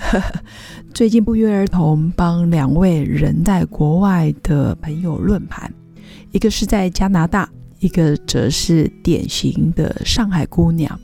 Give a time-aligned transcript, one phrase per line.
[0.94, 5.72] 最近不约而同帮两位人在国外的朋友论盘，
[6.32, 10.98] 一个是在加拿大，一个则是典型的上海姑娘。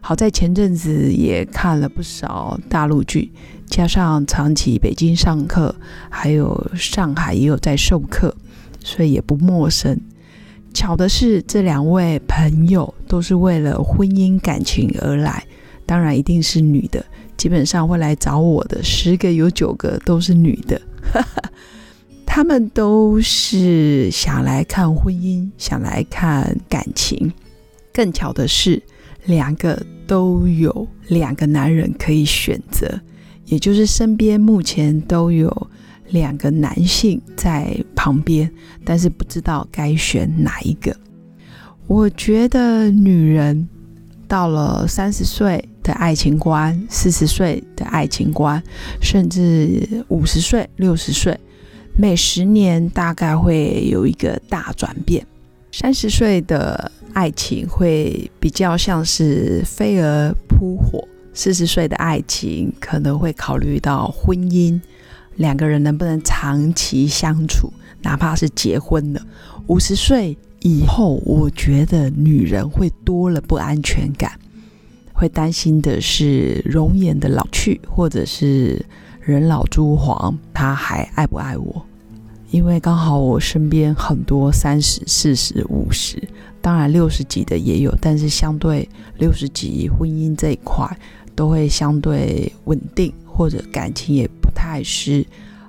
[0.00, 3.30] 好在前阵子也看了不少大陆剧，
[3.66, 5.74] 加上长期北京上课，
[6.08, 8.34] 还有上海也有在授课，
[8.82, 10.00] 所以也不陌生。
[10.72, 15.44] 巧的是，这两位朋友都是为了婚姻感情而来，
[15.84, 17.04] 当然一定是女的。
[17.40, 20.78] 基本上会来找我的十个有九个都是女的，
[22.26, 27.32] 他们都是想来看婚姻，想来看感情。
[27.94, 28.82] 更巧的是，
[29.24, 33.00] 两个都有两个男人可以选择，
[33.46, 35.70] 也就是身边目前都有
[36.10, 38.52] 两个男性在旁边，
[38.84, 40.94] 但是不知道该选哪一个。
[41.86, 43.66] 我觉得女人
[44.28, 45.66] 到了三十岁。
[45.82, 48.62] 的爱情观，四十岁的爱情观，
[49.00, 51.38] 甚至五十岁、六十岁，
[51.96, 55.26] 每十年大概会有一个大转变。
[55.72, 64.80] 三十岁的爱情会比较像是飞蛾扑火，四十岁的爱情可能会考虑到婚姻，
[65.36, 67.72] 两个人能不能长期相处，
[68.02, 69.22] 哪怕是结婚了。
[69.68, 74.39] 五十岁以后，我觉得女人会多了不安全感。
[75.20, 78.82] 会担心的是容颜的老去，或者是
[79.20, 81.84] 人老珠黄，他还爱不爱我？
[82.50, 86.18] 因为刚好我身边很多三十四十五十，
[86.62, 90.88] 当然六十几的也有，但是相对六十几婚姻这一块
[91.34, 95.22] 都会相对稳定，或者感情也不太是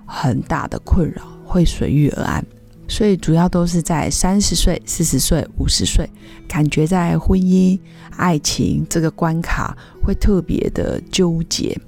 [0.05, 2.45] 很大的困扰，会随遇而安。
[2.91, 6.09] 所以主要都是在三十岁、四十岁、五十岁，
[6.45, 7.79] 感觉在婚姻、
[8.17, 11.79] 爱情这个关卡会特别的纠结。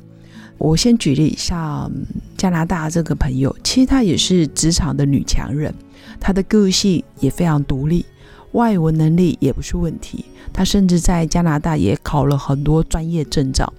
[0.58, 1.92] 我先举例，像
[2.38, 5.76] 加拿大这个朋友，其实她也是职场的女强人，
[6.22, 8.06] 她的个性也非常独立，
[8.54, 10.24] 外文能力也不是问题。
[10.54, 13.72] 她甚至在加拿大也考了很多专业证照。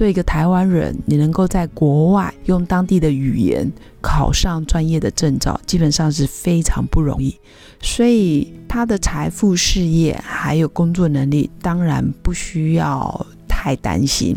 [0.00, 7.36] 对一个台湾人，你能够在国外用当地的语言考上专业的证照，基本上是非常不容易。
[7.82, 14.34] 所以他的财富、事业还有工作能力，当然不需要太担心。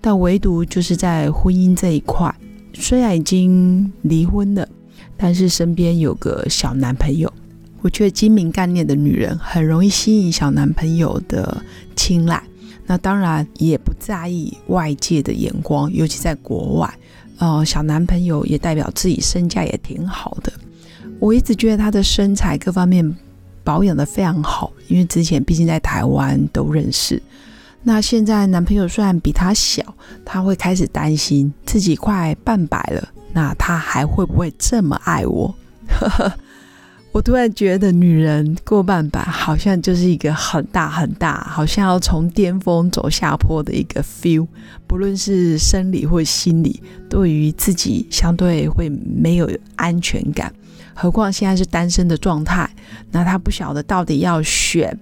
[0.00, 2.34] 但唯独就是在婚姻这一块，
[2.72, 4.66] 虽然已经离婚了，
[5.18, 7.30] 但是身边有个小男朋友。
[7.82, 11.62] 我觉得精明干练的女人很容易吸引小男朋友的
[11.94, 12.42] 青睐。
[12.92, 16.94] 那当然也不在意外界的眼光，尤其在国外，
[17.38, 20.52] 呃，小男朋友也代表自己身价也挺好的。
[21.18, 23.16] 我一直觉得他的身材各方面
[23.64, 27.22] 保养的非常好，因为之前毕竟在台湾都认识。
[27.82, 29.82] 那现在男朋友虽然比他小，
[30.22, 35.54] 他会开始担心自己快半百了，那他还会不会这么爱我？
[35.88, 36.32] 呵 呵
[37.12, 44.46] 我突然觉得，女人过半百好像就是一个很大很大，好像要从巅峰走下坡的一个 feel。
[44.86, 50.50] 不论是生理或心理，对于自己相对会没有安全感。
[50.94, 52.68] 何况现在是单身的状态，
[53.10, 54.98] 那她不晓得到底要选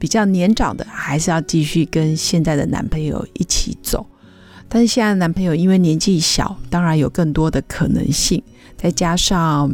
[0.00, 4.04] 比较年长的，还是要继续跟现在的男朋友一起走。
[4.68, 8.42] 但是现在男朋友因为年纪小，当然有更多的可能性，
[8.76, 9.70] 再加上。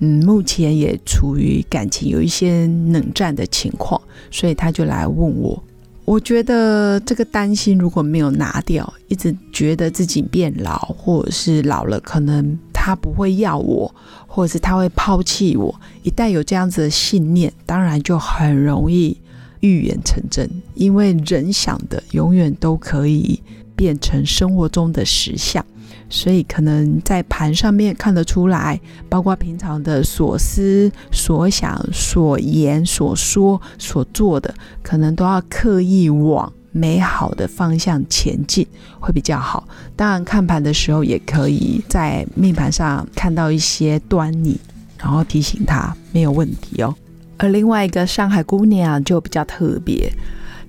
[0.00, 4.00] 嗯，目前也处于感情有一些冷战的情况，
[4.30, 5.62] 所以他就来问我。
[6.04, 13.94] 我觉得这个担心如果没有拿掉，一直觉得自己变老，或者是老了，可能他不会要我，
[14.26, 15.74] 或者是他会抛弃我。
[16.02, 19.16] 一旦有这样子的信念，当然就很容易
[19.60, 23.40] 预言成真，因为人想的永远都可以
[23.74, 25.64] 变成生活中的实相。
[26.08, 38.66] 所以可能在盘上面看得出来，包括平常的所思所想、所言所说、所做的，可能都要刻意往美好的方向前进，
[38.98, 39.66] 会比较好。
[39.94, 44.58] 当然，看盘的时候也可以在命盘上看到一些端倪，
[44.98, 46.94] 然后提醒他没有问题哦。
[47.36, 50.12] 而另外一个上海姑娘就比较特别，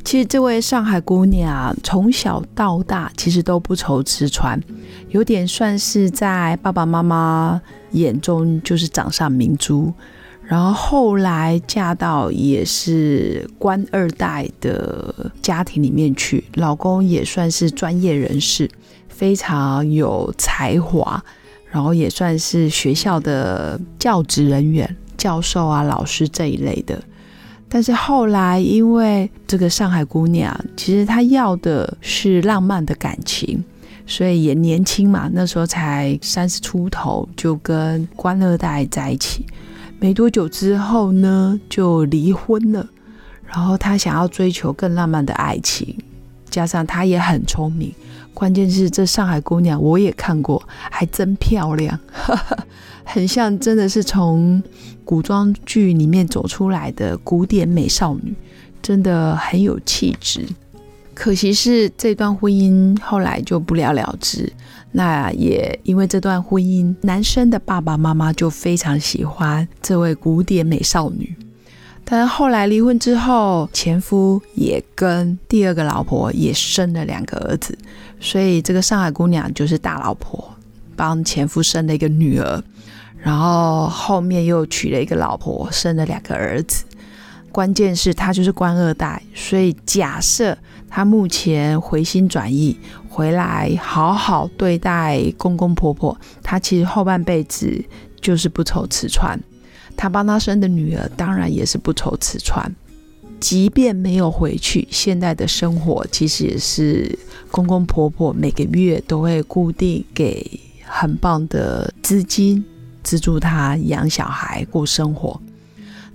[0.05, 4.61] 其实这位上海姑娘从小到大其实都不愁吃穿，
[5.09, 7.59] 有点算是在爸爸妈妈
[7.91, 9.91] 眼中就是掌上明珠。
[10.43, 18.69] 然后后来嫁到也是官二代的家庭里面去，老公也算是专业人士，
[19.09, 21.19] 非常有才华，
[21.71, 27.03] 然后也算是学校的教职人员、教授啊、老师这一类的。
[27.67, 33.63] 但是后来因为这个上海姑娘，其实她要的是浪漫的感情，
[34.07, 39.45] 所以也年轻嘛，那时候才三十出头，就跟官二代在一起。
[39.99, 42.87] 没多久之后呢，就离婚了。
[43.47, 45.95] 然后她想要追求更浪漫的爱情，
[46.55, 47.93] 加上她也很聪明，
[48.33, 51.99] 关键是这上海姑娘我也看过，还真漂亮，
[53.03, 54.63] 很像真的是从
[55.03, 58.33] 古装剧里面走出来的古典美少女，
[58.81, 60.47] 真的很有气质。
[61.13, 64.49] 可惜是这段婚姻后来就不了了之。
[64.93, 71.35] 那也因为这段婚姻，男生的爸爸妈妈就非常喜欢这位古典美少女。
[72.07, 77.75] 但是后来离婚之后，前夫也跟第二个老婆也生了两个儿子，
[78.19, 80.53] 所以这个上海姑娘就是大老婆，
[80.95, 82.63] 帮前夫生了一个女儿，
[83.17, 86.85] 然后后面又娶了一个老婆，生了两个儿子。
[87.51, 90.55] 关键是她就是官二代，所以假设
[90.87, 92.77] 她目前回心转意。
[93.07, 97.81] 回来好好对待公公婆婆，她其实后半辈子
[98.19, 99.39] 就是不愁吃穿。
[99.95, 102.73] 她帮她生的女儿当然也是不愁吃穿。
[103.39, 107.17] 即便没有回去，现在的生活其实也是
[107.51, 112.63] 公公婆婆每个月都会固定给很棒的资金
[113.03, 115.39] 资助她养小孩过生活。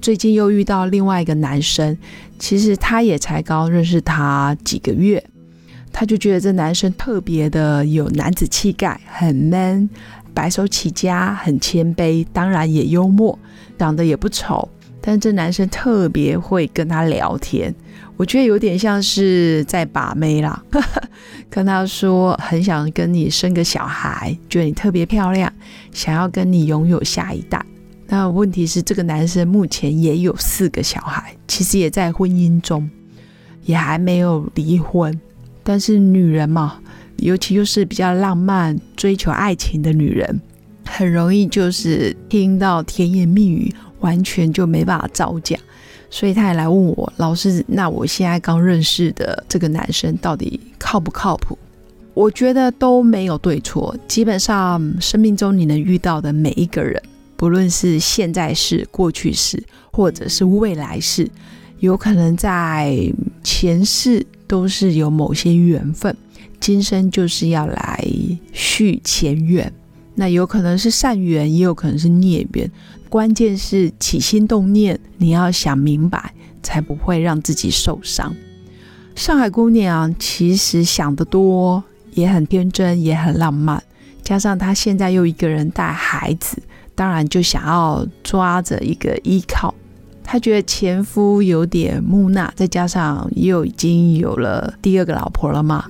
[0.00, 1.96] 最近又遇到另外一个男生，
[2.38, 5.22] 其实他也才刚认识他几个月。
[5.92, 9.90] 他就觉得这男生特别的有男子气概，很 man，
[10.34, 13.38] 白手起家，很谦卑，当然也幽默，
[13.78, 14.68] 长得也不丑。
[15.02, 17.74] 但这男生特别会跟他聊天，
[18.18, 20.62] 我觉得有点像是在把妹啦。
[21.48, 25.50] 跟他说很想跟你生个小孩，觉得你特别漂亮，
[25.90, 27.64] 想要跟你拥有下一代。
[28.06, 32.88] 那问题是，这个男生目前也有四个小孩，其实也在婚姻中，
[33.64, 35.18] 也还没有离婚。
[35.62, 36.78] 但是女人嘛，
[37.20, 40.40] 尤其又是比较浪漫、追求爱情的女人，
[40.86, 45.56] 很容易就是听到甜言蜜语，完全就没办法招架。
[46.08, 51.56] 所以他也来问我老师：“那我现在刚认识的这个男生到底靠不靠谱？”
[52.14, 53.96] 我觉得都没有对错。
[54.08, 57.00] 基本上，生命中你能遇到的每一个人，
[57.36, 59.62] 不论是现在式、过去式，
[59.92, 61.30] 或者是未来式，
[61.78, 62.96] 有可能在
[63.44, 64.26] 前世。
[64.50, 66.12] 都是有某些缘分，
[66.60, 68.06] 今生就是要来
[68.52, 69.72] 续前缘。
[70.14, 72.70] 那有可能是善缘，也有可能是孽缘。
[73.08, 78.34] 关键是起心动念，你要想明白，才不会让自己受伤。
[79.16, 83.82] 上海姑娘其实想得多，也很天真，也很浪漫。
[84.22, 86.62] 加上她现在又一个人带孩子，
[86.94, 89.74] 当然就想要抓着一个依靠。
[90.22, 95.86] 她觉得前夫有点木讷，再加上又已经有了第二个老婆了嘛，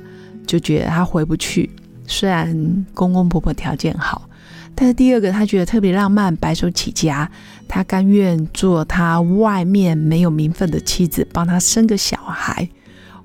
[0.51, 1.71] 就觉得他回不去。
[2.09, 4.29] 虽然公公婆婆条件好，
[4.75, 7.31] 但是第二个他觉得特别浪漫，白手起家，
[7.69, 12.69] 他甘愿做他外面没有名分的妻子，帮他生个小孩。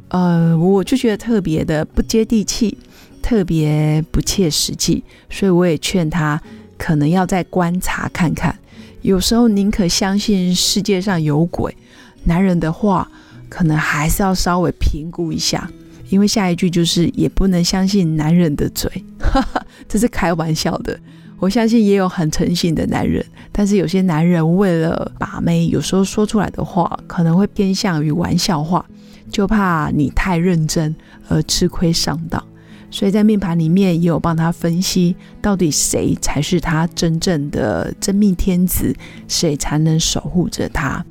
[0.09, 2.77] 呃，我就觉得特别的不接地气，
[3.23, 6.39] 特别不切实际，所以我也劝他
[6.77, 8.55] 可能要再观察看看。
[9.01, 11.75] 有时候宁可相信世界上有鬼，
[12.25, 13.09] 男人的话
[13.49, 15.67] 可能还是要稍微评估一下，
[16.09, 20.99] 因为下一句就是也不能相信男人的嘴，哈 哈这是开玩笑的。
[21.37, 28.85] 我相信也有很诚信的男人，但是有些男人为了把妹，有时候说出来的话可能会偏向于玩笑话，
[29.29, 30.95] 就怕你太认真
[31.27, 32.41] 而吃亏上当。
[32.89, 38.95] 所以在命盘里面也有帮他分析，到底谁才是他真正的真命天子，
[39.27, 41.05] 谁才能守护着他。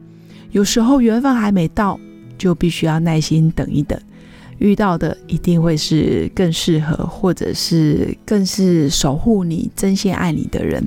[0.52, 2.00] 有时候缘分还没到，
[2.38, 4.00] 就必须要耐心等一等，
[4.58, 10.86] 遇到的一定会是更适合，或者是更是守护你、真心爱你的人。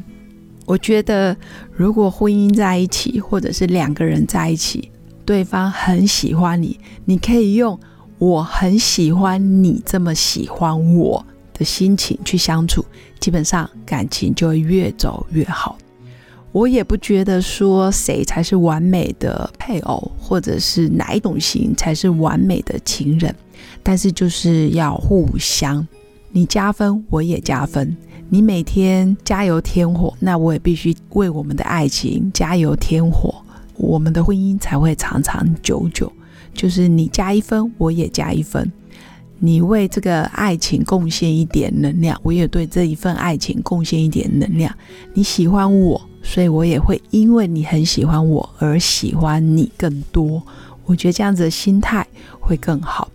[0.66, 1.36] 我觉得，
[1.72, 4.92] 如果婚姻在一起，或者是两个人在一起，
[5.26, 7.80] 对方很喜欢你，你可以用。
[8.20, 12.84] 我很喜欢你这么喜欢我的心情去相处，
[13.20, 15.78] 基本上感情就会越走越好。
[16.58, 23.36] 我也不觉得说谁才是完美的配偶，或者是哪一种型才是完美的情人。
[23.84, 25.88] 但是就是要互相，
[26.32, 27.96] 你加分，我也加分。
[28.30, 33.36] 你每天加油添火，那我也必须为我们的爱情加油添火，
[33.76, 36.12] 我们的婚姻才会长长久久。
[36.56, 38.72] 就是你加一分，我也加一分。
[39.38, 44.76] 你为这个爱情贡献一点能量，我也对这一份爱情贡献一点能量。
[45.14, 50.44] 你喜欢我，所以我也会因为你很喜欢我而喜欢你更多。
[50.86, 52.06] 我觉得这样子的心态
[52.38, 53.10] 会更好。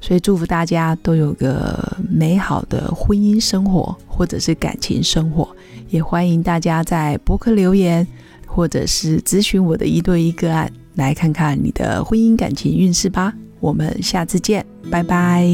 [0.00, 5.48] 所以祝福大家都有个美好的婚姻生活，或者是感情生活。
[5.88, 8.06] 也欢迎大家在博客留言，
[8.46, 13.34] 或者是咨询我的一对一个案，来看看你的婚姻感情运势吧。
[13.60, 15.48] 我们下次见，拜拜。